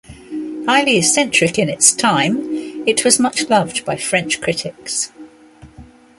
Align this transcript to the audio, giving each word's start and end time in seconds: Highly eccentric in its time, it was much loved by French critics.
Highly 0.65 0.97
eccentric 0.97 1.59
in 1.59 1.69
its 1.69 1.91
time, 1.91 2.37
it 2.87 3.05
was 3.05 3.19
much 3.19 3.47
loved 3.51 3.85
by 3.85 3.97
French 3.97 4.41
critics. 4.41 5.11